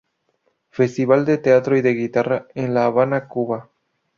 Festival 0.71 1.25
de 1.25 1.37
Teatro 1.37 1.77
y 1.77 1.83
de 1.83 1.93
Guitarra, 1.93 2.47
en 2.55 2.73
La 2.73 2.85
Habana, 2.85 3.27
Cuba. 3.27 3.69